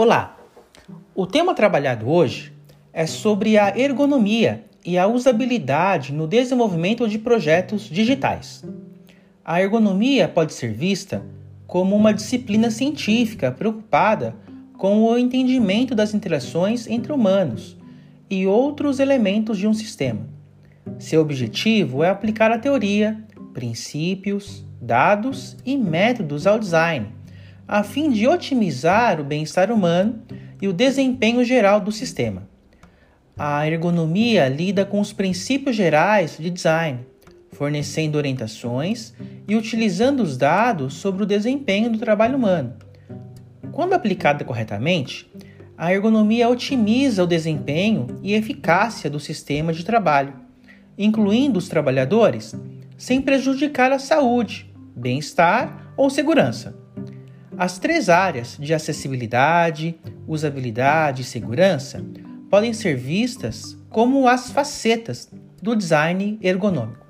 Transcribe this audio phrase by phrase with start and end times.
[0.00, 0.38] Olá!
[1.12, 2.52] O tema trabalhado hoje
[2.92, 8.64] é sobre a ergonomia e a usabilidade no desenvolvimento de projetos digitais.
[9.44, 11.24] A ergonomia pode ser vista
[11.66, 14.36] como uma disciplina científica preocupada
[14.76, 17.76] com o entendimento das interações entre humanos
[18.30, 20.28] e outros elementos de um sistema.
[21.00, 23.20] Seu objetivo é aplicar a teoria,
[23.52, 27.17] princípios, dados e métodos ao design,
[27.68, 30.22] a fim de otimizar o bem-estar humano
[30.60, 32.48] e o desempenho geral do sistema.
[33.36, 37.00] A ergonomia lida com os princípios gerais de design,
[37.52, 39.12] fornecendo orientações
[39.46, 42.72] e utilizando os dados sobre o desempenho do trabalho humano.
[43.70, 45.30] Quando aplicada corretamente,
[45.76, 50.32] a ergonomia otimiza o desempenho e eficácia do sistema de trabalho,
[50.96, 52.54] incluindo os trabalhadores,
[52.96, 56.87] sem prejudicar a saúde, bem-estar ou segurança.
[57.58, 62.00] As três áreas de acessibilidade, usabilidade e segurança
[62.48, 65.28] podem ser vistas como as facetas
[65.60, 67.04] do design ergonômico.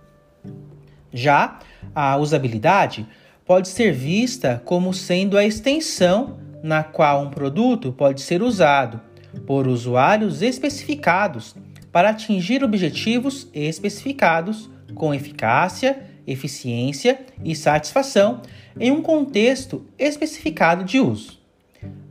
[1.13, 1.59] Já
[1.95, 3.07] a usabilidade
[3.45, 9.03] pode ser vista como sendo a extensão na qual um produto pode ser usado
[9.47, 11.55] por usuários especificados
[11.93, 18.43] para atingir objetivos especificados com eficácia, eficiência e satisfação
[18.79, 21.39] em um contexto especificado de uso.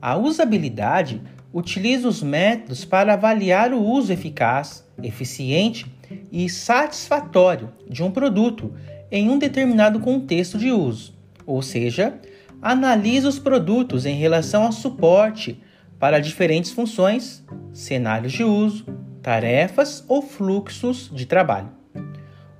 [0.02, 1.22] A usabilidade
[1.54, 5.86] utiliza os métodos para avaliar o uso eficaz, eficiente
[6.32, 8.74] e satisfatório de um produto
[9.12, 11.14] em um determinado contexto de uso,
[11.46, 12.20] ou seja,
[12.62, 15.62] analisa os produtos em relação ao suporte
[16.00, 18.86] para diferentes funções, cenários de uso,
[19.22, 21.70] tarefas ou fluxos de trabalho.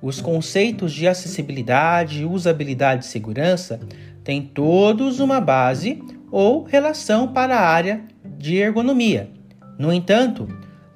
[0.00, 3.80] Os conceitos de acessibilidade, usabilidade e segurança
[4.22, 9.30] têm todos uma base ou relação para a área de ergonomia.
[9.78, 10.46] No entanto,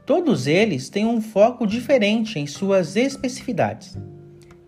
[0.06, 3.96] todos eles têm um foco diferente em suas especificidades.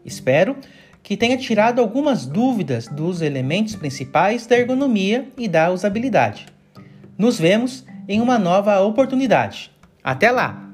[0.05, 0.56] Espero
[1.03, 6.47] que tenha tirado algumas dúvidas dos elementos principais da ergonomia e da usabilidade.
[7.17, 9.71] Nos vemos em uma nova oportunidade.
[10.03, 10.74] Até lá!